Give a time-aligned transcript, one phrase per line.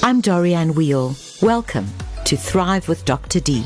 [0.00, 1.16] I'm Dorianne Wheel.
[1.42, 1.86] Welcome
[2.24, 3.40] to Thrive with Dr.
[3.40, 3.64] D.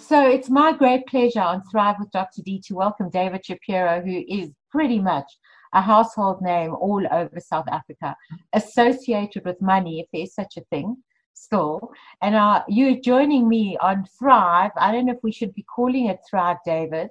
[0.00, 2.40] So it's my great pleasure on Thrive with Dr.
[2.42, 5.26] D to welcome David Shapiro, who is pretty much
[5.74, 8.16] a household name all over South Africa,
[8.52, 10.96] associated with money, if there's such a thing
[11.34, 11.90] still.
[12.22, 14.70] And uh, you're joining me on Thrive.
[14.78, 17.08] I don't know if we should be calling it Thrive, David,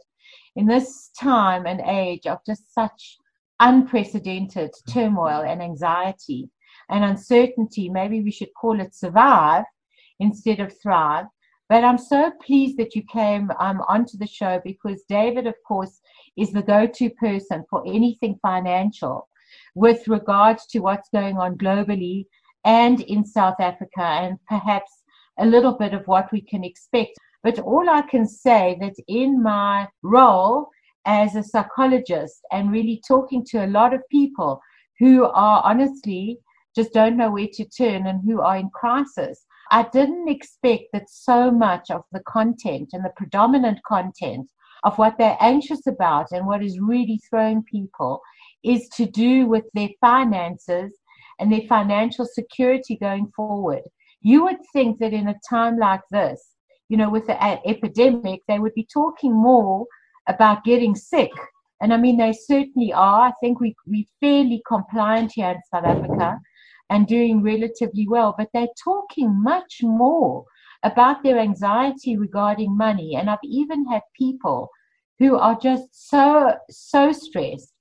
[0.56, 3.18] in this time and age of just such
[3.60, 6.50] unprecedented turmoil and anxiety
[6.90, 7.90] and uncertainty.
[7.90, 9.66] Maybe we should call it survive
[10.20, 11.26] instead of thrive.
[11.68, 16.00] But I'm so pleased that you came um, onto the show because David, of course,
[16.38, 19.28] is the go to person for anything financial
[19.74, 22.26] with regards to what's going on globally
[22.66, 25.04] and in South Africa, and perhaps
[25.38, 27.12] a little bit of what we can expect.
[27.44, 30.70] But all I can say that in my role
[31.06, 34.60] as a psychologist and really talking to a lot of people
[34.98, 36.40] who are honestly
[36.76, 39.46] just don't know where to turn and who are in crisis.
[39.72, 44.50] I didn't expect that so much of the content and the predominant content
[44.84, 48.22] of what they're anxious about and what is really throwing people
[48.64, 50.94] is to do with their finances
[51.40, 53.82] and their financial security going forward.
[54.22, 56.52] You would think that in a time like this,
[56.90, 59.86] you know, with the epidemic, they would be talking more
[60.28, 61.32] about getting sick.
[61.82, 63.28] And I mean, they certainly are.
[63.28, 66.40] I think we, we're fairly compliant here in South Africa
[66.90, 70.46] and doing relatively well, but they're talking much more
[70.84, 73.16] about their anxiety regarding money.
[73.16, 74.70] And I've even had people
[75.20, 77.74] who are just so, so stressed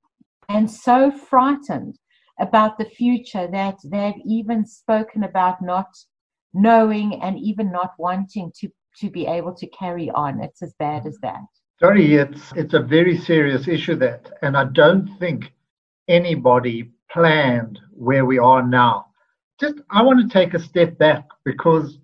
[0.49, 1.97] and so frightened
[2.39, 5.87] about the future that they've even spoken about not
[6.53, 10.41] knowing and even not wanting to, to be able to carry on.
[10.41, 11.41] It's as bad as that.
[11.79, 15.51] Sorry, it's it's a very serious issue that, and I don't think
[16.07, 19.07] anybody planned where we are now.
[19.59, 21.99] Just, I want to take a step back because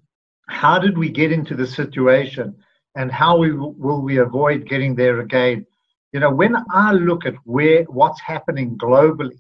[0.48, 2.56] how did we get into the situation
[2.96, 5.66] and how we, will we avoid getting there again?
[6.14, 9.40] You know, when I look at where what's happening globally,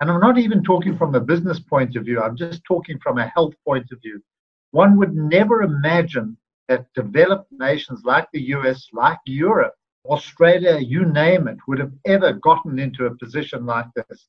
[0.00, 3.18] and I'm not even talking from a business point of view, I'm just talking from
[3.18, 4.22] a health point of view.
[4.70, 6.36] One would never imagine
[6.68, 9.74] that developed nations like the US, like Europe,
[10.06, 14.28] Australia, you name it, would have ever gotten into a position like this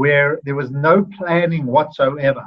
[0.00, 2.44] where there was no planning whatsoever.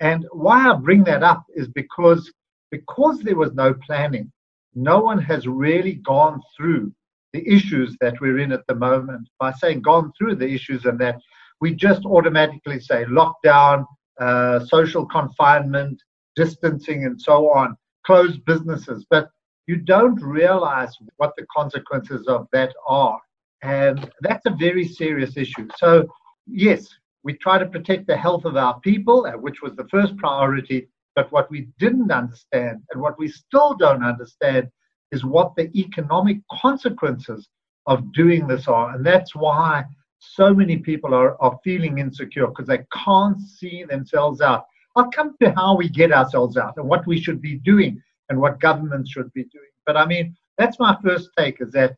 [0.00, 2.22] And why I bring that up is because
[2.70, 4.30] because there was no planning,
[4.74, 6.92] no one has really gone through
[7.32, 9.28] the issues that we're in at the moment.
[9.38, 11.18] By saying gone through the issues and that
[11.62, 13.86] we just automatically say lockdown,
[14.20, 15.96] uh, social confinement,
[16.36, 19.06] distancing, and so on, closed businesses.
[19.08, 19.30] But
[19.66, 23.20] you don't realize what the consequences of that are.
[23.62, 25.66] And that's a very serious issue.
[25.78, 26.06] So,
[26.46, 26.88] yes,
[27.22, 30.88] we try to protect the health of our people, uh, which was the first priority.
[31.16, 34.68] But what we didn't understand and what we still don't understand
[35.12, 37.48] is what the economic consequences
[37.86, 38.94] of doing this are.
[38.94, 39.84] And that's why
[40.18, 44.64] so many people are, are feeling insecure because they can't see themselves out.
[44.96, 48.40] I'll come to how we get ourselves out and what we should be doing and
[48.40, 49.70] what governments should be doing.
[49.86, 51.96] But I mean, that's my first take is that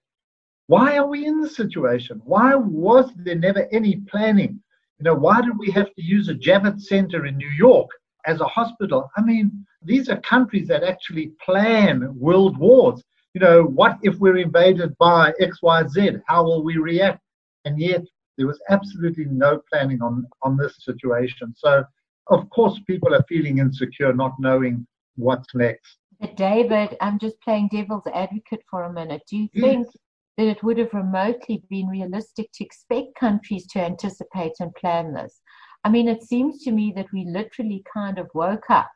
[0.68, 2.20] why are we in this situation?
[2.24, 4.60] Why was there never any planning?
[4.98, 7.88] You know, why did we have to use a Javits Center in New York
[8.26, 9.10] as a hospital?
[9.16, 13.02] I mean, these are countries that actually plan world wars.
[13.34, 16.22] You know, what if we're invaded by XYZ?
[16.26, 17.20] How will we react?
[17.64, 18.02] And yet,
[18.36, 21.54] there was absolutely no planning on, on this situation.
[21.56, 21.84] So,
[22.28, 25.98] of course, people are feeling insecure, not knowing what's next.
[26.20, 29.22] But David, I'm just playing devil's advocate for a minute.
[29.28, 29.86] Do you think
[30.36, 35.40] that it would have remotely been realistic to expect countries to anticipate and plan this.
[35.84, 38.90] I mean, it seems to me that we literally kind of woke up.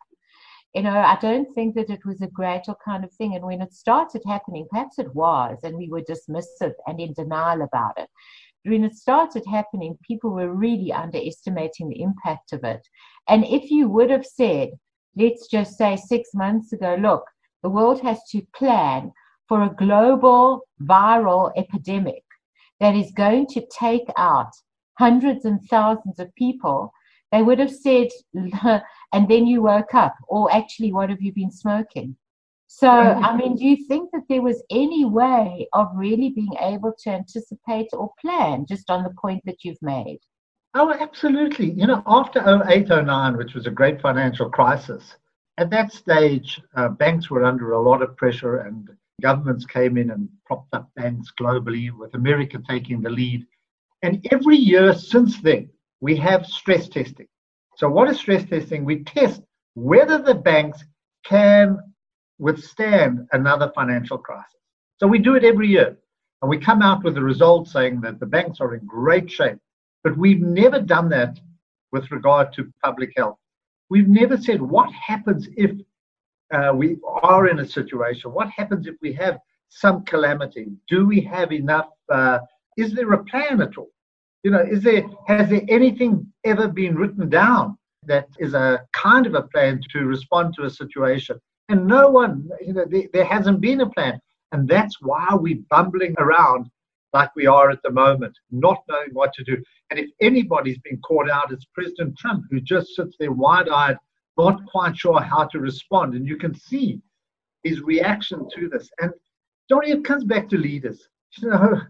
[0.74, 3.34] You know, I don't think that it was a gradual kind of thing.
[3.34, 7.62] And when it started happening, perhaps it was, and we were dismissive and in denial
[7.62, 8.08] about it.
[8.64, 12.86] But when it started happening, people were really underestimating the impact of it.
[13.28, 14.70] And if you would have said,
[15.16, 17.24] let's just say six months ago, look,
[17.62, 19.12] the world has to plan
[19.50, 22.22] for a global viral epidemic
[22.78, 24.52] that is going to take out
[24.96, 26.92] hundreds and thousands of people,
[27.32, 28.06] they would have said,
[29.12, 32.14] and then you woke up, or actually, what have you been smoking?
[32.68, 36.92] So, I mean, do you think that there was any way of really being able
[37.02, 40.20] to anticipate or plan just on the point that you've made?
[40.74, 41.72] Oh, absolutely.
[41.72, 42.38] You know, after
[42.70, 45.16] 08, 09, which was a great financial crisis,
[45.58, 48.88] at that stage, uh, banks were under a lot of pressure and
[49.20, 53.46] governments came in and propped up banks globally, with America taking the lead.
[54.02, 55.68] And every year since then,
[56.00, 57.28] we have stress testing.
[57.76, 58.84] So, what is stress testing?
[58.84, 59.42] We test
[59.74, 60.84] whether the banks
[61.24, 61.78] can
[62.38, 64.56] withstand another financial crisis.
[64.98, 65.96] So we do it every year.
[66.42, 69.58] And we come out with a result saying that the banks are in great shape.
[70.02, 71.38] But we've never done that
[71.92, 73.36] with regard to public health.
[73.90, 75.72] We've never said what happens if
[76.52, 79.38] uh, we are in a situation, what happens if we have
[79.68, 80.66] some calamity?
[80.88, 81.88] Do we have enough?
[82.10, 82.40] Uh,
[82.76, 83.90] is there a plan at all?
[84.42, 87.76] You know, is there has there anything ever been written down
[88.06, 91.38] that is a kind of a plan to respond to a situation?
[91.68, 94.20] And no one, you know, there, there hasn't been a plan.
[94.52, 96.68] And that's why we're bumbling around
[97.12, 99.56] like we are at the moment, not knowing what to do.
[99.90, 103.96] And if anybody's been caught out, it's President Trump, who just sits there wide eyed,
[104.44, 106.14] not quite sure how to respond.
[106.14, 107.00] And you can see
[107.62, 108.90] his reaction to this.
[109.00, 109.12] And
[109.68, 111.08] Dori, it comes back to leaders.
[111.38, 111.80] You know,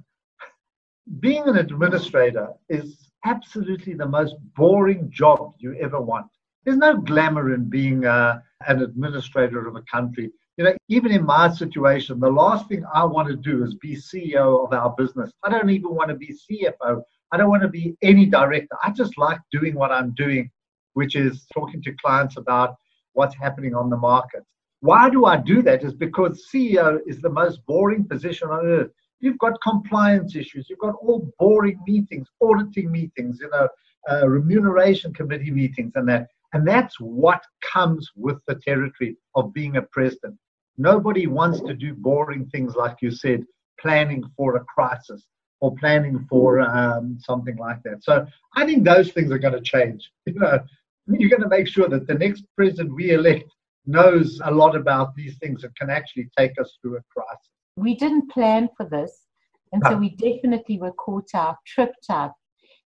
[1.20, 6.26] being an administrator is absolutely the most boring job you ever want.
[6.64, 10.30] There's no glamour in being uh, an administrator of a country.
[10.56, 13.96] You know, even in my situation, the last thing I want to do is be
[13.96, 15.30] CEO of our business.
[15.42, 17.02] I don't even want to be CFO.
[17.32, 18.76] I don't want to be any director.
[18.84, 20.50] I just like doing what I'm doing,
[20.94, 22.76] which is talking to clients about
[23.12, 24.42] what's happening on the market.
[24.80, 25.84] Why do I do that?
[25.84, 28.90] Is because CEO is the most boring position on earth.
[29.20, 30.68] You've got compliance issues.
[30.70, 33.68] You've got all boring meetings, auditing meetings, you know,
[34.10, 36.28] uh, remuneration committee meetings, and that.
[36.52, 40.36] And that's what comes with the territory of being a president.
[40.78, 43.44] Nobody wants to do boring things like you said,
[43.78, 45.26] planning for a crisis
[45.60, 48.02] or planning for um, something like that.
[48.02, 48.26] So
[48.56, 50.10] I think those things are going to change.
[50.26, 50.60] You know,
[51.06, 53.50] you're going to make sure that the next president we elect
[53.86, 57.48] knows a lot about these things and can actually take us through a crisis.
[57.76, 59.26] We didn't plan for this,
[59.72, 59.90] and no.
[59.90, 62.34] so we definitely were caught out, tripped up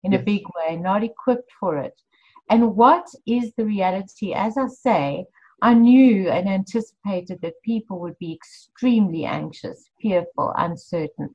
[0.04, 0.22] in yes.
[0.22, 1.94] a big way, not equipped for it.
[2.50, 4.34] And what is the reality?
[4.34, 5.26] As I say,
[5.62, 11.30] I knew and anticipated that people would be extremely anxious, fearful, uncertain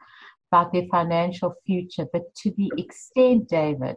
[0.50, 2.06] about their financial future.
[2.12, 3.96] But to the extent, David,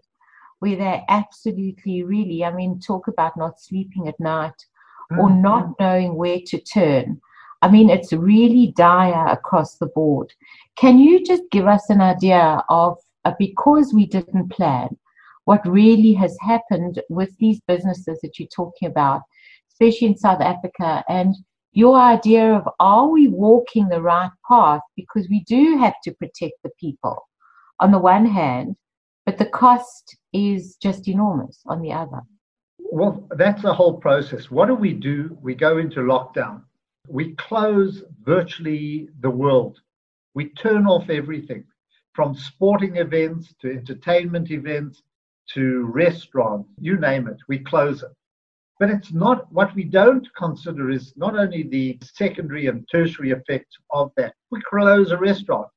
[0.59, 4.65] where they absolutely really, I mean, talk about not sleeping at night
[5.11, 5.19] mm-hmm.
[5.19, 7.19] or not knowing where to turn.
[7.61, 10.33] I mean, it's really dire across the board.
[10.77, 14.97] Can you just give us an idea of, uh, because we didn't plan,
[15.45, 19.23] what really has happened with these businesses that you're talking about?
[19.79, 21.03] especially in South Africa.
[21.07, 21.35] And
[21.71, 26.56] your idea of are we walking the right path because we do have to protect
[26.63, 27.27] the people
[27.79, 28.75] on the one hand,
[29.29, 32.21] but the cost is just enormous on the other.
[32.79, 34.49] Well, that's the whole process.
[34.49, 35.37] What do we do?
[35.39, 36.63] We go into lockdown.
[37.07, 39.77] We close virtually the world.
[40.33, 41.63] We turn off everything
[42.15, 45.03] from sporting events to entertainment events
[45.53, 48.09] to restaurants, you name it, we close it.
[48.79, 53.77] But it's not what we don't consider is not only the secondary and tertiary effects
[53.91, 54.33] of that.
[54.49, 55.67] We close a restaurant.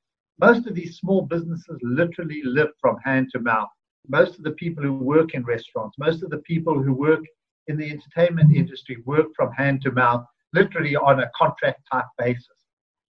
[0.41, 3.69] Most of these small businesses literally live from hand to mouth.
[4.09, 7.21] Most of the people who work in restaurants, most of the people who work
[7.69, 12.47] in the entertainment industry work from hand to mouth, literally on a contract type basis.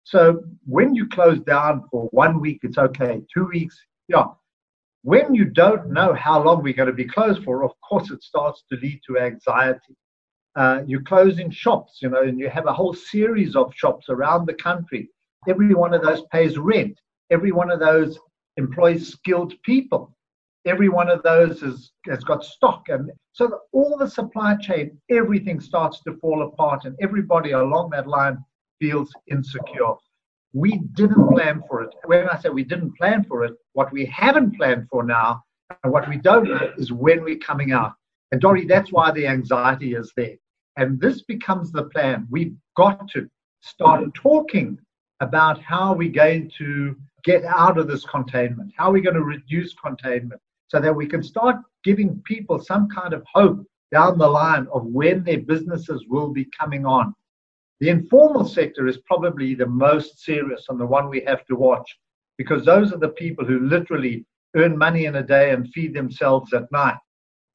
[0.05, 3.23] So when you close down for one week, it's okay.
[3.33, 3.79] Two weeks,
[4.09, 4.25] yeah,
[5.03, 8.23] when you don't know how long we're going to be closed for, of course, it
[8.23, 9.97] starts to lead to anxiety.
[10.55, 14.47] Uh, you're closing shops, you know, and you have a whole series of shops around
[14.47, 15.09] the country.
[15.49, 16.99] Every one of those pays rent.
[17.33, 18.19] Every one of those
[18.59, 20.15] employs skilled people.
[20.67, 22.89] Every one of those has, has got stock.
[22.89, 28.07] And so all the supply chain, everything starts to fall apart, and everybody along that
[28.07, 28.39] line
[28.81, 29.95] feels insecure.
[30.53, 31.95] We didn't plan for it.
[32.05, 35.43] When I say we didn't plan for it, what we haven't planned for now
[35.83, 37.95] and what we don't know is when we're coming out.
[38.31, 40.37] And Dory, that's why the anxiety is there.
[40.77, 42.27] And this becomes the plan.
[42.31, 43.29] We've got to
[43.63, 44.79] start talking
[45.21, 49.23] about how we're going to get out of this containment, how are we're going to
[49.23, 54.29] reduce containment, so that we can start giving people some kind of hope down the
[54.29, 57.15] line of when their businesses will be coming on.
[57.81, 61.99] The informal sector is probably the most serious and the one we have to watch
[62.39, 64.25] because those are the people who literally
[64.57, 66.97] earn money in a day and feed themselves at night.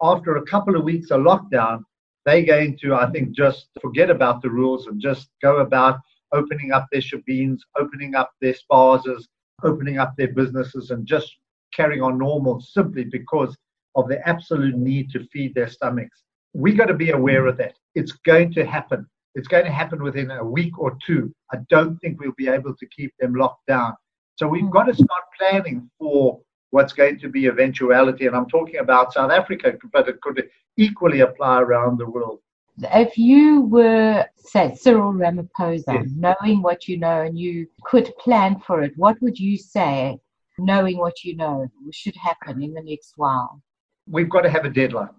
[0.01, 1.83] After a couple of weeks of lockdown,
[2.25, 5.99] they're going to, I think, just forget about the rules and just go about
[6.33, 9.23] opening up their shebeens, opening up their spazas,
[9.63, 11.37] opening up their businesses, and just
[11.73, 13.57] carrying on normal simply because
[13.95, 16.23] of the absolute need to feed their stomachs.
[16.53, 17.73] We got to be aware of that.
[17.95, 19.07] It's going to happen.
[19.35, 21.33] It's going to happen within a week or two.
[21.51, 23.93] I don't think we'll be able to keep them locked down.
[24.35, 26.39] So we've got to start planning for
[26.71, 28.27] what's going to be eventuality.
[28.27, 30.47] And I'm talking about South Africa, but it could
[30.77, 32.39] equally apply around the world.
[32.79, 36.09] If you were, say, Cyril Ramaphosa, yes.
[36.15, 40.19] knowing what you know and you could plan for it, what would you say,
[40.59, 43.61] knowing what you know, should happen in the next while?
[44.07, 45.09] We've got to have a deadline.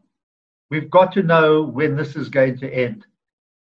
[0.71, 3.07] We've got to know when this is going to end.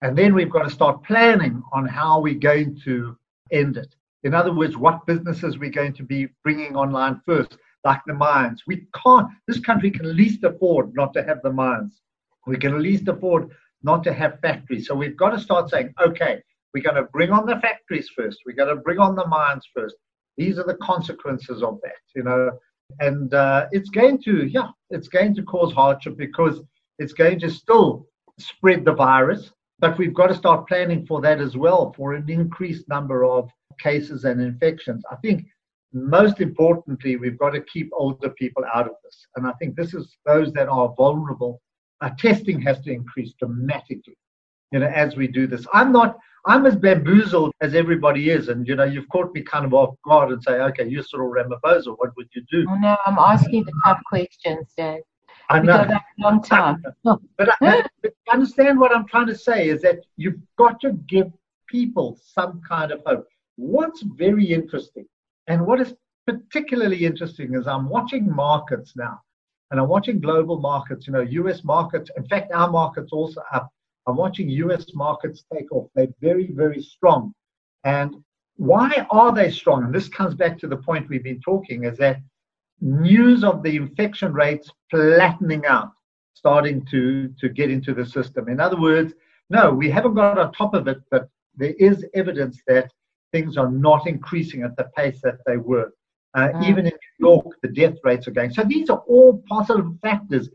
[0.02, 3.18] And then we've got to start planning on how we're going to
[3.52, 3.96] end it.
[4.24, 8.64] In other words, what businesses we're going to be bringing online first, like the mines.
[8.68, 12.02] We can't, this country can least afford not to have the mines.
[12.48, 13.52] We can least afford
[13.86, 14.88] not to have factories.
[14.88, 16.42] So we've got to start saying, okay,
[16.74, 18.40] we're going to bring on the factories first.
[18.46, 19.96] We're going to bring on the mines first.
[20.38, 22.52] These are the consequences of that, you know.
[23.00, 26.60] And uh, it's going to, yeah, it's going to cause hardship because
[27.00, 28.08] it's going to still
[28.40, 29.52] spread the virus.
[29.80, 33.50] But we've got to start planning for that as well, for an increased number of
[33.80, 35.04] cases and infections.
[35.12, 35.46] I think
[35.94, 39.28] most importantly, we've got to keep older people out of this.
[39.36, 41.62] And I think this is those that are vulnerable.
[42.02, 44.18] Our testing has to increase dramatically,
[44.72, 45.66] you know, as we do this.
[45.74, 48.50] I'm not, I'm as bamboozled as everybody is.
[48.50, 51.24] And, you know, you've caught me kind of off guard and say, okay, you're sort
[51.24, 51.96] of Ramaphosa.
[51.98, 52.66] What would you do?
[52.70, 55.02] Oh, no, I'm asking the tough questions, Dave.
[55.50, 55.76] I know.
[55.76, 56.84] a long time.
[57.04, 61.32] but, I, but understand what I'm trying to say is that you've got to give
[61.68, 63.28] people some kind of hope.
[63.56, 65.06] What's very interesting
[65.48, 65.94] and what is
[66.26, 69.22] particularly interesting is I'm watching markets now,
[69.72, 72.10] and I'm watching global markets, you know, US markets.
[72.18, 73.70] In fact, our market's also up.
[74.08, 75.90] I'm watching US markets take off.
[75.96, 77.34] They're very, very strong.
[77.84, 78.16] And
[78.58, 79.84] why are they strong?
[79.84, 82.18] And this comes back to the point we've been talking is that
[82.82, 85.92] news of the infection rates flattening out,
[86.34, 88.48] starting to, to get into the system.
[88.50, 89.14] In other words,
[89.50, 92.92] no, we haven't got on top of it, but there is evidence that
[93.32, 95.92] things are not increasing at the pace that they were.
[96.34, 96.70] Uh, mm.
[96.70, 98.52] Even in York, the death rates are going.
[98.52, 100.50] So these are all positive factors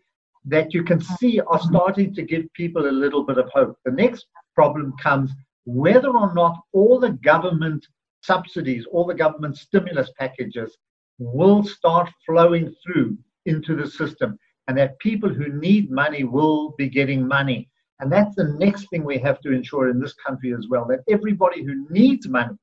[0.46, 3.76] that you can see are starting to give people a little bit of hope.
[3.84, 5.32] The next problem comes
[5.64, 7.86] whether or not all the government
[8.22, 10.76] subsidies, all the government stimulus packages
[11.18, 14.38] will start flowing through into the system
[14.68, 17.68] and that people who need money will be getting money.
[18.00, 21.00] And that's the next thing we have to ensure in this country as well that
[21.08, 22.54] everybody who needs money,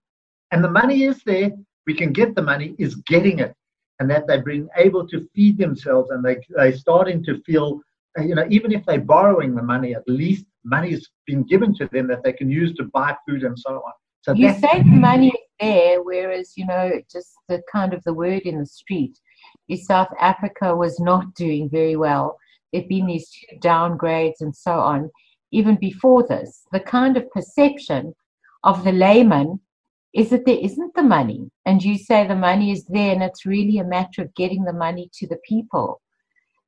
[0.52, 1.52] and the money is there,
[1.86, 3.54] we can get the money, is getting it.
[4.00, 7.82] And that they've been able to feed themselves and they, they're starting to feel,
[8.18, 12.08] you know, even if they're borrowing the money, at least money's been given to them
[12.08, 13.94] that they can use to buy food and so on.
[14.22, 18.14] So you say the money is there, whereas, you know, just the kind of the
[18.14, 19.18] word in the street
[19.70, 22.38] is South Africa was not doing very well.
[22.74, 23.30] There'd been these
[23.62, 25.10] downgrades and so on
[25.52, 28.14] even before this, the kind of perception
[28.64, 29.60] of the layman
[30.14, 31.50] is that there isn't the money.
[31.66, 34.74] And you say the money is there and it's really a matter of getting the
[34.74, 36.02] money to the people.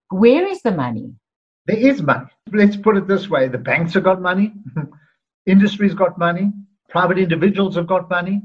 [0.09, 1.13] Where is the money?
[1.65, 2.27] There is money.
[2.51, 4.53] Let's put it this way the banks have got money,
[5.45, 6.51] industry's got money,
[6.89, 8.41] private individuals have got money.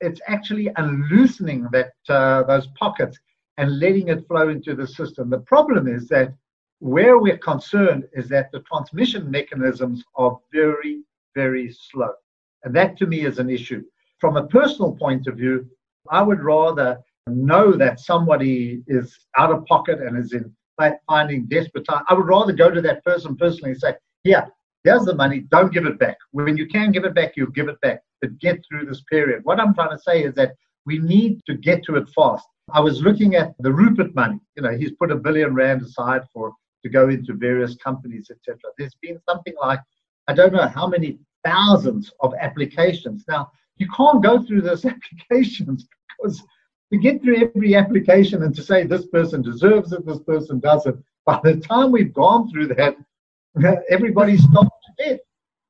[0.00, 3.18] It's actually unloosening that uh, those pockets
[3.58, 5.28] and letting it flow into the system.
[5.28, 6.32] The problem is that
[6.78, 11.02] where we're concerned is that the transmission mechanisms are very,
[11.34, 12.12] very slow.
[12.64, 13.82] And that to me is an issue.
[14.20, 15.68] From a personal point of view,
[16.10, 20.54] I would rather know that somebody is out of pocket and is in
[21.08, 22.04] finding desperate time.
[22.08, 24.46] I would rather go to that person personally and say, Here,
[24.84, 26.16] here's the money, don't give it back.
[26.32, 28.02] When you can give it back, you give it back.
[28.20, 29.40] But get through this period.
[29.44, 30.52] What I'm trying to say is that
[30.86, 32.46] we need to get to it fast.
[32.72, 34.38] I was looking at the Rupert money.
[34.56, 38.58] You know, he's put a billion rand aside for to go into various companies, etc.
[38.78, 39.80] There's been something like,
[40.28, 43.24] I don't know how many thousands of applications.
[43.28, 46.42] Now, you can't go through those applications because
[46.92, 51.02] to get through every application and to say this person deserves it, this person doesn't,
[51.24, 52.96] by the time we've gone through that,
[53.90, 55.20] everybody's stopped to death.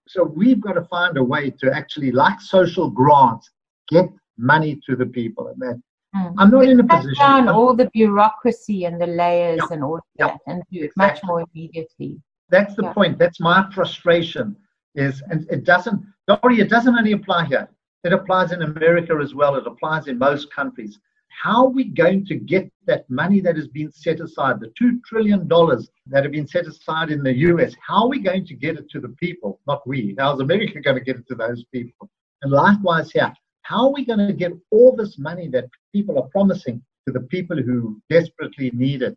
[0.09, 3.49] So we've got to find a way to actually, like social grants,
[3.89, 5.49] get money to the people.
[5.49, 5.81] And that
[6.15, 6.35] Mm.
[6.39, 7.15] I'm not in a position.
[7.19, 11.45] down all the bureaucracy and the layers and all that and do it much more
[11.55, 12.21] immediately.
[12.49, 13.19] That's the point.
[13.19, 14.57] That's my frustration.
[14.97, 17.69] Is and it doesn't, Dori, it doesn't only apply here.
[18.03, 19.57] It applies in America as well.
[19.57, 20.99] It applies in most countries.
[21.29, 25.03] How are we going to get that money that has been set aside, the $2
[25.05, 28.77] trillion that have been set aside in the US, how are we going to get
[28.77, 29.61] it to the people?
[29.67, 30.15] Not we.
[30.19, 32.11] How is America going to get it to those people?
[32.43, 36.29] And likewise here, how are we going to get all this money that people are
[36.29, 39.17] promising to the people who desperately need it?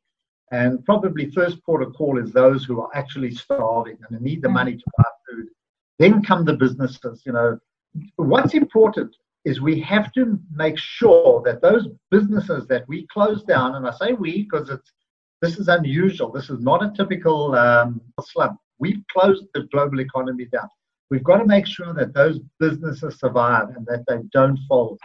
[0.51, 4.49] And probably first port of call is those who are actually starving and need the
[4.49, 4.53] mm.
[4.53, 5.47] money to buy food.
[5.97, 7.23] Then come the businesses.
[7.25, 7.59] You know,
[8.15, 13.75] what's important is we have to make sure that those businesses that we close down,
[13.75, 14.91] and I say we because it's
[15.41, 16.31] this is unusual.
[16.31, 18.57] This is not a typical um, slum.
[18.79, 20.69] We've closed the global economy down.
[21.09, 24.99] We've got to make sure that those businesses survive and that they don't fold.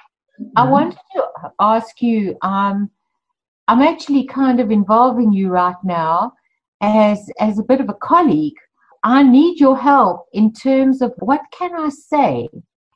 [0.56, 1.24] I wanted to
[1.58, 2.36] ask you.
[2.42, 2.90] Um,
[3.66, 6.32] I'm actually kind of involving you right now
[6.80, 8.54] as as a bit of a colleague.
[9.04, 12.48] I need your help in terms of what can I say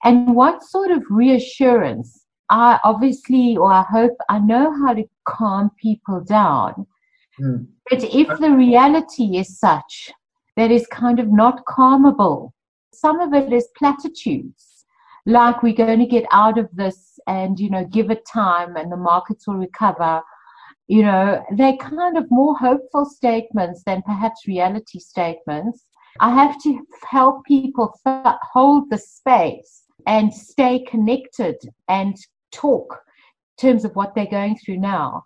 [0.05, 5.71] and what sort of reassurance I obviously or I hope I know how to calm
[5.81, 6.87] people down.
[7.41, 7.67] Mm.
[7.89, 10.13] But if the reality is such
[10.57, 12.53] that is kind of not calmable,
[12.93, 14.85] some of it is platitudes,
[15.25, 18.93] like we're going to get out of this and you know give it time and
[18.93, 20.21] the markets will recover.
[20.89, 25.87] You know, they're kind of more hopeful statements than perhaps reality statements.
[26.21, 31.57] I have to help people hold the space and stay connected
[31.89, 32.17] and
[32.53, 33.01] talk
[33.59, 35.25] in terms of what they're going through now.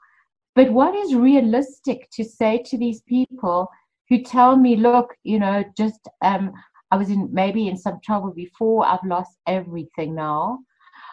[0.54, 3.68] But what is realistic to say to these people
[4.08, 6.52] who tell me, look, you know, just um,
[6.90, 10.60] I was in maybe in some trouble before, I've lost everything now.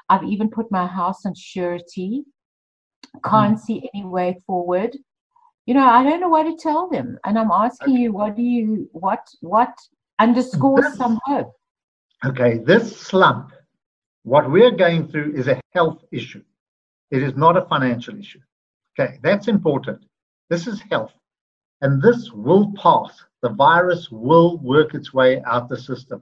[0.09, 2.23] I've even put my house on surety,
[3.23, 3.59] can't mm.
[3.59, 4.95] see any way forward.
[5.65, 7.17] You know, I don't know what to tell them.
[7.25, 8.01] And I'm asking okay.
[8.03, 9.73] you, what do you what what
[10.19, 11.53] underscores some hope?
[12.25, 13.51] Okay, this slump
[14.23, 16.43] what we're going through is a health issue.
[17.11, 18.39] It is not a financial issue.
[18.97, 20.03] Okay, that's important.
[20.49, 21.11] This is health.
[21.81, 23.21] And this will pass.
[23.41, 26.21] The virus will work its way out the system.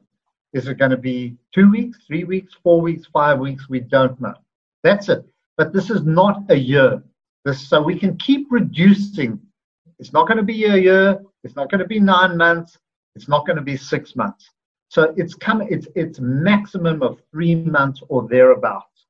[0.54, 3.70] Is it going to be two weeks, three weeks, four weeks, five weeks?
[3.70, 4.34] We don't know.
[4.84, 5.24] That's it.
[5.58, 7.04] But this is not a year.
[7.46, 9.40] This, so we can keep reducing.
[10.00, 11.22] It's not going to be a year.
[11.44, 12.80] It's not going to be nine months.
[13.16, 14.50] It's not going to be six months.
[14.92, 19.06] So it's come, it's, it's maximum of three months or thereabouts.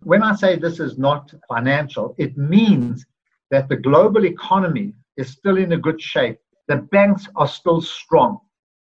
[0.00, 3.04] When I say this is not financial, it means
[3.50, 6.38] that the global economy is still in a good shape.
[6.68, 8.40] The banks are still strong.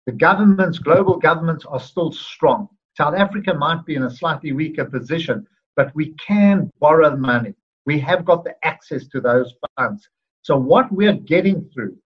[0.06, 2.70] The governments, global governments are still strong.
[2.96, 7.56] South Africa might be in a slightly weaker position, but we can borrow money.
[7.88, 10.08] We have got the access to those funds.
[10.44, 11.98] So what we're getting through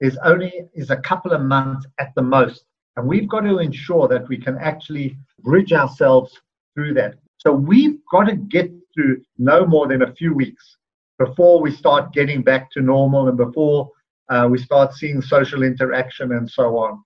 [0.00, 2.64] is only is a couple of months at the most
[2.96, 6.38] and we've got to ensure that we can actually bridge ourselves
[6.74, 7.14] through that.
[7.38, 10.76] So we've got to get through no more than a few weeks
[11.18, 13.90] before we start getting back to normal and before
[14.28, 17.02] uh, we start seeing social interaction and so on.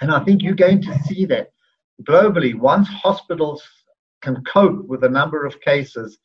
[0.00, 1.48] And I think you're going to see that
[2.04, 3.62] globally once hospitals
[4.22, 6.18] can cope with the number of cases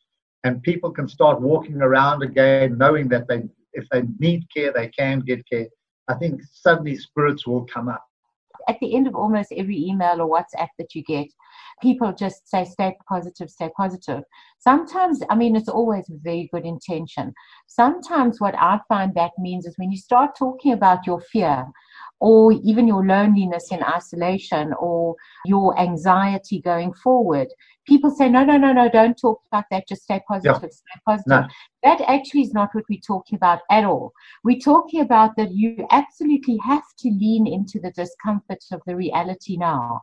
[0.44, 4.88] and people can start walking around again knowing that they if they need care they
[4.88, 5.66] can get care
[6.08, 8.04] i think suddenly spirits will come up
[8.68, 11.26] at the end of almost every email or WhatsApp that you get,
[11.82, 14.22] people just say, stay positive, stay positive.
[14.58, 17.32] Sometimes, I mean, it's always very good intention.
[17.66, 21.66] Sometimes what I find that means is when you start talking about your fear,
[22.20, 27.48] or even your loneliness in isolation or your anxiety going forward.
[27.86, 29.86] People say, no, no, no, no, don't talk about that.
[29.86, 30.68] Just stay positive, yeah.
[30.68, 31.26] stay positive.
[31.28, 31.46] No.
[31.84, 34.12] That actually is not what we're talking about at all.
[34.42, 39.56] We're talking about that you absolutely have to lean into the discomfort of the reality
[39.56, 40.02] now.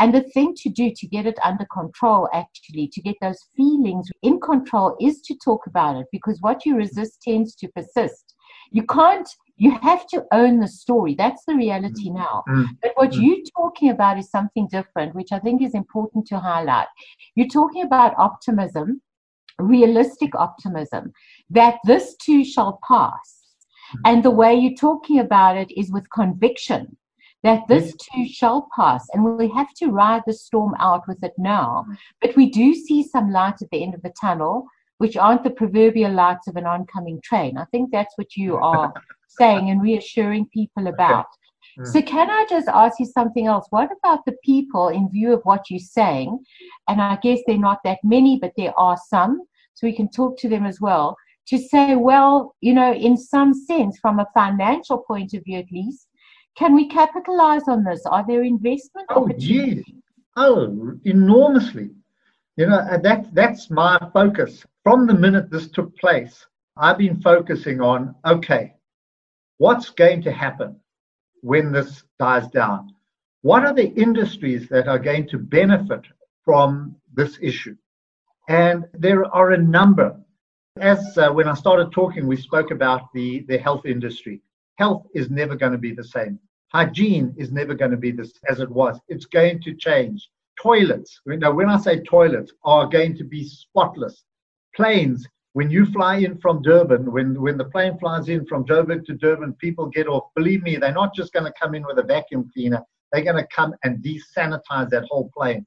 [0.00, 4.08] And the thing to do to get it under control, actually, to get those feelings
[4.22, 8.34] in control, is to talk about it because what you resist tends to persist.
[8.72, 9.28] You can't
[9.60, 11.14] you have to own the story.
[11.14, 12.14] That's the reality mm.
[12.14, 12.42] now.
[12.48, 12.68] Mm.
[12.82, 13.22] But what mm.
[13.22, 16.86] you're talking about is something different, which I think is important to highlight.
[17.34, 19.02] You're talking about optimism,
[19.58, 21.12] realistic optimism,
[21.50, 23.36] that this too shall pass.
[24.06, 26.96] And the way you're talking about it is with conviction
[27.42, 29.06] that this too shall pass.
[29.12, 31.84] And we have to ride the storm out with it now.
[32.22, 34.66] But we do see some light at the end of the tunnel,
[34.98, 37.58] which aren't the proverbial lights of an oncoming train.
[37.58, 38.92] I think that's what you are
[39.38, 41.26] saying and reassuring people about.
[41.26, 41.82] Okay.
[41.82, 41.92] Mm.
[41.92, 43.66] So, can I just ask you something else?
[43.70, 46.38] What about the people, in view of what you're saying?
[46.88, 49.42] And I guess they're not that many, but there are some,
[49.74, 51.16] so we can talk to them as well.
[51.48, 55.72] To say, well, you know, in some sense, from a financial point of view at
[55.72, 56.06] least,
[56.56, 58.02] can we capitalize on this?
[58.06, 59.84] Are there investment oh, opportunities?
[59.86, 59.96] Yes.
[60.36, 61.90] Oh, enormously.
[62.56, 64.64] You know, that, that's my focus.
[64.84, 68.74] From the minute this took place, I've been focusing on okay,
[69.60, 70.80] What's going to happen
[71.42, 72.94] when this dies down?
[73.42, 76.00] What are the industries that are going to benefit
[76.46, 77.76] from this issue?
[78.48, 80.18] And there are a number.
[80.78, 84.40] As uh, when I started talking, we spoke about the, the health industry.
[84.76, 86.38] Health is never going to be the same.
[86.68, 88.98] Hygiene is never going to be this as it was.
[89.08, 90.26] It's going to change.
[90.58, 94.24] Toilets, you know, when I say toilets, are going to be spotless.
[94.74, 99.04] Planes when you fly in from Durban, when, when the plane flies in from Joburg
[99.06, 100.24] to Durban, people get off.
[100.36, 102.82] Believe me, they're not just going to come in with a vacuum cleaner.
[103.12, 105.66] They're going to come and desanitize that whole plane.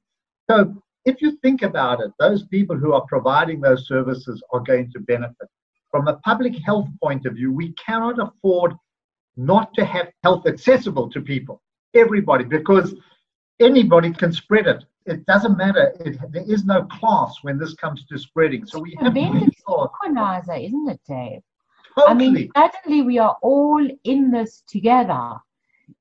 [0.50, 4.90] So if you think about it, those people who are providing those services are going
[4.92, 5.48] to benefit.
[5.90, 8.72] From a public health point of view, we cannot afford
[9.36, 11.60] not to have health accessible to people,
[11.94, 12.94] everybody, because
[13.60, 14.84] anybody can spread it.
[15.06, 15.94] It doesn't matter.
[16.00, 18.64] It, there is no class when this comes to spreading.
[18.66, 21.42] So we have to equalizer, isn't it, Dave?
[21.96, 22.10] Totally.
[22.10, 25.34] I mean, suddenly we are all in this together.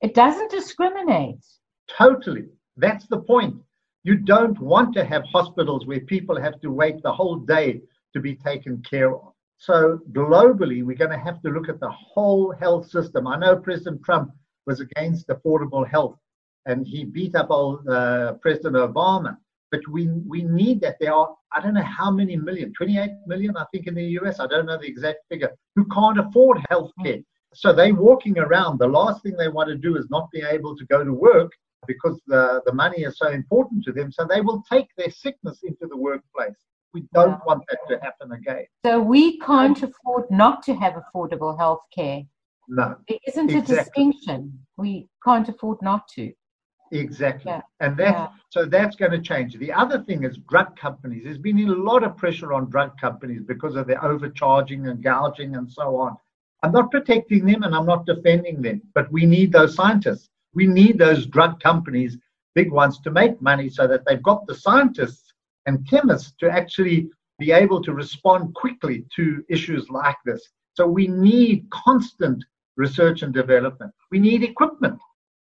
[0.01, 1.45] It doesn't discriminate.
[1.87, 2.45] Totally.
[2.77, 3.55] That's the point.
[4.03, 7.81] You don't want to have hospitals where people have to wait the whole day
[8.13, 9.33] to be taken care of.
[9.57, 13.27] So globally, we're going to have to look at the whole health system.
[13.27, 14.31] I know President Trump
[14.65, 16.17] was against affordable health,
[16.65, 19.37] and he beat up old uh, President Obama.
[19.71, 20.97] But we we need that.
[20.99, 24.39] There are I don't know how many million, 28 million, I think, in the U.S.
[24.39, 27.19] I don't know the exact figure, who can't afford health care.
[27.53, 28.79] So they're walking around.
[28.79, 31.51] The last thing they want to do is not be able to go to work
[31.87, 34.11] because the, the money is so important to them.
[34.11, 36.55] So they will take their sickness into the workplace.
[36.93, 37.39] We don't yeah.
[37.45, 38.65] want that to happen again.
[38.85, 42.23] So we can't afford not to have affordable health care.
[42.67, 42.95] No.
[43.07, 43.75] There isn't exactly.
[43.75, 44.59] a distinction.
[44.77, 46.31] We can't afford not to.
[46.93, 47.51] Exactly.
[47.51, 47.61] Yeah.
[47.79, 48.27] And that yeah.
[48.49, 49.57] so that's going to change.
[49.57, 51.23] The other thing is drug companies.
[51.23, 55.55] There's been a lot of pressure on drug companies because of their overcharging and gouging
[55.55, 56.15] and so on.
[56.61, 60.29] I'm not protecting them and I'm not defending them, but we need those scientists.
[60.53, 62.17] We need those drug companies,
[62.53, 65.33] big ones, to make money so that they've got the scientists
[65.65, 70.47] and chemists to actually be able to respond quickly to issues like this.
[70.75, 72.43] So we need constant
[72.77, 73.91] research and development.
[74.11, 74.99] We need equipment.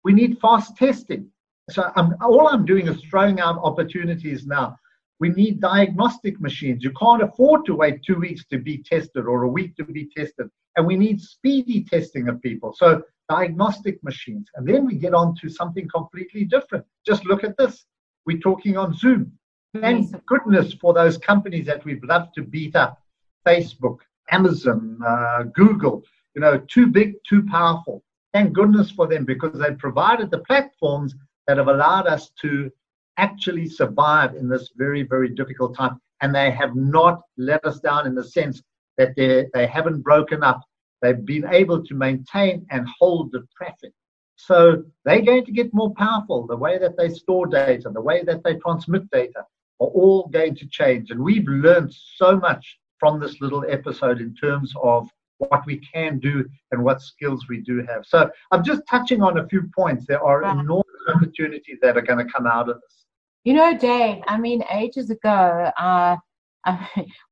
[0.04, 1.30] We need fast testing.
[1.70, 4.78] So I'm, all I'm doing is throwing out opportunities now.
[5.20, 6.84] We need diagnostic machines.
[6.84, 10.10] You can't afford to wait two weeks to be tested or a week to be
[10.18, 10.50] tested.
[10.76, 12.74] And we need speedy testing of people.
[12.74, 14.48] So diagnostic machines.
[14.56, 16.86] And then we get on to something completely different.
[17.06, 17.86] Just look at this.
[18.26, 19.32] We're talking on Zoom.
[19.80, 23.02] Thank goodness for those companies that we've loved to beat up
[23.48, 24.00] Facebook,
[24.32, 26.04] Amazon, uh, Google,
[26.36, 28.04] you know, too big, too powerful.
[28.34, 31.16] Thank goodness for them because they provided the platforms
[31.48, 32.72] that have allowed us to
[33.18, 36.00] actually survive in this very, very difficult time.
[36.22, 38.62] And they have not let us down in the sense
[38.98, 40.62] that they, they haven't broken up
[41.02, 43.92] They've been able to maintain and hold the traffic.
[44.36, 46.48] So they're going to get more powerful.
[46.48, 49.46] The way that they store data, the way that they transmit data
[49.80, 51.12] are all going to change.
[51.12, 55.10] And we've learned so much from this little episode in terms of
[55.50, 58.06] what we can do and what skills we do have.
[58.06, 60.06] So I'm just touching on a few points.
[60.08, 60.58] There are right.
[60.58, 63.06] enormous opportunities that are going to come out of this.
[63.44, 66.16] You know, Dave, I mean, ages ago, uh,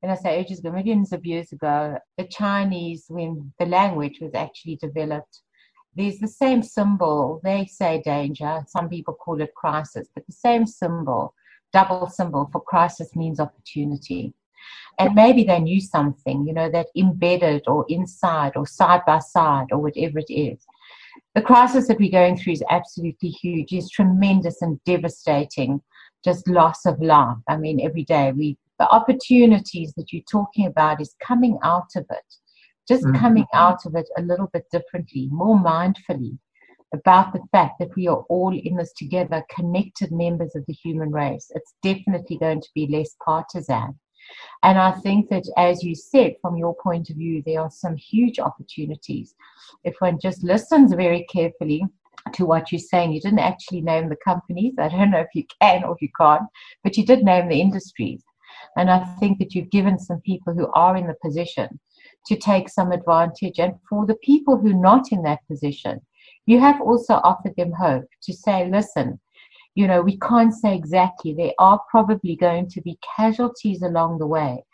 [0.02, 4.34] when I say ages ago, millions of years ago, the Chinese, when the language was
[4.34, 5.42] actually developed,
[5.96, 7.42] there's the same symbol.
[7.44, 8.64] They say danger.
[8.68, 11.34] Some people call it crisis, but the same symbol,
[11.74, 14.34] double symbol for crisis means opportunity.
[14.98, 19.68] And maybe they knew something, you know, that embedded or inside or side by side
[19.72, 20.66] or whatever it is.
[21.36, 25.82] The crisis that we're going through is absolutely huge, is tremendous and devastating,
[26.24, 27.38] just loss of life.
[27.48, 32.06] I mean, every day we the opportunities that you're talking about is coming out of
[32.10, 32.36] it,
[32.88, 33.20] just mm-hmm.
[33.20, 36.38] coming out of it a little bit differently, more mindfully
[36.94, 41.12] about the fact that we are all in this together, connected members of the human
[41.12, 41.52] race.
[41.54, 44.00] It's definitely going to be less partisan.
[44.64, 47.96] And I think that, as you said, from your point of view, there are some
[47.96, 49.36] huge opportunities.
[49.84, 51.86] If one just listens very carefully
[52.34, 54.74] to what you're saying, you didn't actually name the companies.
[54.78, 56.44] I don't know if you can or if you can't,
[56.84, 58.24] but you did name the industries.
[58.78, 61.80] And I think that you've given some people who are in the position
[62.28, 63.60] to take some advantage.
[63.60, 66.02] And for the people who are not in that position,
[66.46, 69.20] you have also offered them hope to say, listen,
[69.80, 71.34] you know, we can't say exactly.
[71.34, 74.66] There are probably going to be casualties along the way.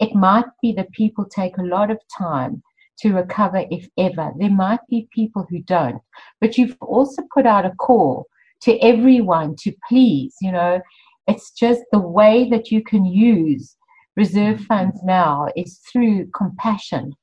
[0.00, 2.64] It might be that people take a lot of time
[2.98, 4.32] to recover, if ever.
[4.36, 6.02] There might be people who don't.
[6.40, 8.26] But you've also put out a call
[8.62, 10.80] to everyone to please, you know,
[11.28, 13.76] it's just the way that you can use
[14.16, 17.14] reserve funds now is through compassion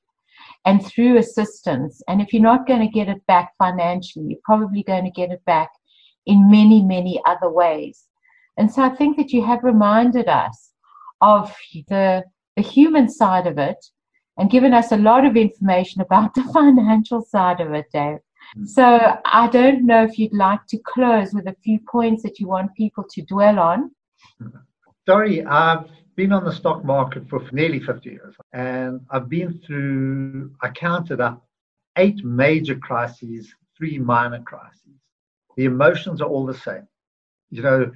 [0.64, 2.02] and through assistance.
[2.08, 5.32] And if you're not going to get it back financially, you're probably going to get
[5.32, 5.70] it back
[6.26, 8.06] in many, many other ways.
[8.58, 10.72] And so I think that you have reminded us
[11.22, 11.54] of
[11.90, 12.24] the,
[12.56, 13.84] the human side of it
[14.38, 18.20] and given us a lot of information about the financial side of it, Dave.
[18.58, 18.68] Mm.
[18.68, 22.48] So I don't know if you'd like to close with a few points that you
[22.48, 23.92] want people to dwell on.
[25.08, 30.52] Sorry, I've been on the stock market for nearly 50 years, and I've been through,
[30.62, 31.46] I counted up
[31.98, 34.82] eight major crises, three minor crises.
[35.58, 36.88] The emotions are all the same.
[37.50, 37.92] You know,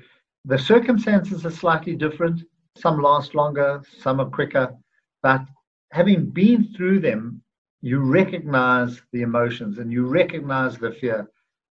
[0.45, 2.41] the circumstances are slightly different.
[2.77, 4.73] Some last longer, some are quicker.
[5.21, 5.41] But
[5.91, 7.41] having been through them,
[7.81, 11.29] you recognize the emotions and you recognize the fear.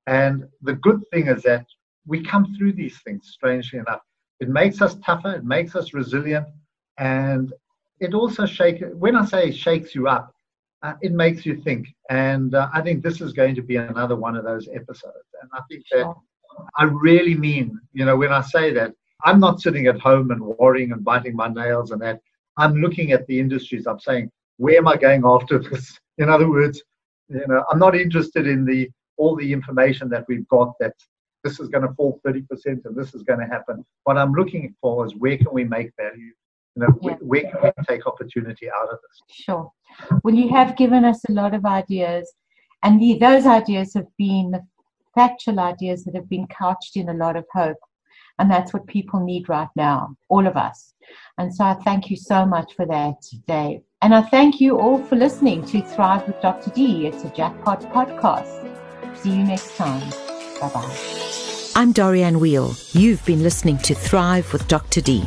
[0.08, 1.66] And the good thing is that
[2.08, 4.02] we come through these things, strangely enough.
[4.40, 6.48] It makes us tougher, it makes us resilient,
[6.98, 7.54] and
[8.00, 10.34] it also shakes, when I say shakes you up,
[10.82, 11.88] uh, it makes you think.
[12.10, 15.28] And uh, I think this is going to be another one of those episodes.
[15.42, 16.14] And I think that
[16.78, 18.94] I really mean, you know, when I say that,
[19.26, 22.22] I'm not sitting at home and worrying and biting my nails and that.
[22.58, 23.88] I'm looking at the industries.
[23.88, 25.98] I'm saying, where am I going after this?
[26.18, 26.82] In other words,
[27.30, 30.94] you know, I'm not interested in the all the information that we've got that
[31.44, 33.86] this is going to fall 30% and this is going to happen.
[34.04, 36.32] What I'm looking for is where can we make value?
[36.76, 37.16] You know, yeah.
[37.20, 39.22] where, where can we take opportunity out of this?
[39.30, 39.72] Sure.
[40.24, 42.32] Well, you have given us a lot of ideas,
[42.84, 44.54] and the, those ideas have been
[45.16, 47.78] factual ideas that have been couched in a lot of hope.
[48.38, 50.94] And that's what people need right now, all of us.
[51.38, 53.16] And so I thank you so much for that,
[53.48, 53.82] Dave.
[54.02, 56.72] And I thank you all for listening to Thrive with Dr.
[56.72, 57.06] D.
[57.08, 58.56] It's a jackpot podcast.
[59.18, 60.10] See you next time.
[60.62, 60.98] Bye bye.
[61.76, 62.76] I'm Dorianne Wheel.
[62.94, 65.02] You've been listening to Thrive with Dr.
[65.02, 65.26] D.